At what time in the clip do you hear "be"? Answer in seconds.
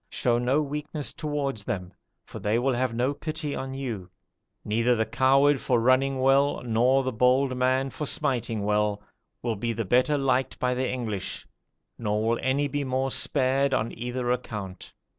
9.57-9.73, 12.67-12.79